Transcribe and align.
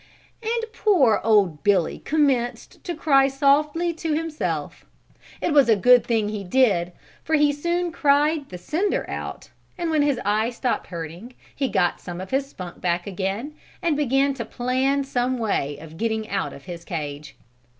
And 0.41 0.63
poor 0.73 1.21
old 1.23 1.61
Billy 1.63 1.99
commenced 1.99 2.83
to 2.85 2.95
cry 2.95 3.27
softly 3.27 3.93
to 3.93 4.13
himself. 4.15 4.83
It 5.41 5.53
was 5.53 5.69
a 5.69 5.75
good 5.75 6.03
thing 6.03 6.27
he 6.29 6.43
did 6.43 6.91
for 7.23 7.35
he 7.35 7.51
soon 7.53 7.91
cried 7.91 8.49
the 8.49 8.57
cinder 8.57 9.07
out 9.07 9.51
and 9.77 9.91
when 9.91 10.01
his 10.01 10.19
eye 10.25 10.49
stopped 10.49 10.87
hurting, 10.87 11.35
he 11.55 11.67
got 11.69 12.01
some 12.01 12.19
of 12.19 12.31
his 12.31 12.47
spunk 12.47 12.81
back 12.81 13.05
again 13.05 13.53
and 13.79 13.95
began 13.95 14.33
to 14.33 14.43
plan 14.43 15.03
some 15.03 15.37
way 15.37 15.77
of 15.77 15.97
getting 15.97 16.27
out 16.29 16.51
of 16.51 16.63
his 16.63 16.83
cage. 16.83 17.35